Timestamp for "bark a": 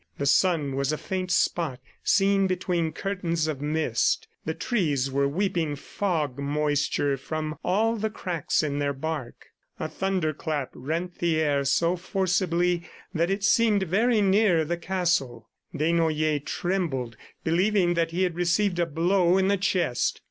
8.93-9.87